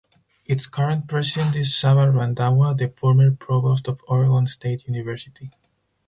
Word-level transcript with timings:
Its 0.47 0.65
current 0.65 1.07
president 1.07 1.55
is 1.55 1.71
Sabah 1.75 2.11
Randhawa, 2.11 2.75
the 2.75 2.89
former 2.89 3.29
provost 3.29 3.87
of 3.87 4.01
Oregon 4.07 4.47
State 4.47 4.87
University. 4.87 5.51